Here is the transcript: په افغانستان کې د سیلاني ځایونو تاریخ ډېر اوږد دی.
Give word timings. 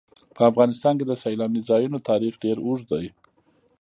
په 0.35 0.41
افغانستان 0.51 0.93
کې 0.99 1.05
د 1.07 1.13
سیلاني 1.23 1.61
ځایونو 1.69 1.97
تاریخ 2.09 2.33
ډېر 2.43 2.57
اوږد 2.65 2.87
دی. 2.93 3.07